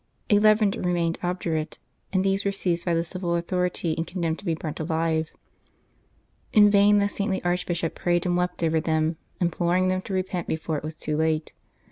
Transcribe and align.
Eleven 0.29 0.71
remained 0.71 1.19
obdurate, 1.21 1.77
and 2.11 2.25
these 2.25 2.43
were 2.43 2.51
seized 2.51 2.85
by 2.85 2.93
the 2.95 3.03
civil 3.03 3.35
authority 3.35 3.93
and 3.95 4.07
condemned 4.07 4.39
to 4.39 4.45
be 4.45 4.55
burnt 4.55 4.79
alive. 4.79 5.29
In 6.51 6.71
vain 6.71 6.97
the 6.97 7.07
saintly 7.07 7.39
Archbishop 7.43 7.93
prayed 7.93 8.25
and 8.25 8.35
wept 8.35 8.63
over 8.63 8.79
them, 8.81 9.17
imploring 9.39 9.89
them 9.89 10.01
to 10.01 10.13
repent 10.15 10.47
before 10.47 10.75
it 10.75 10.83
was 10.83 10.95
too 10.95 11.15
late. 11.15 11.53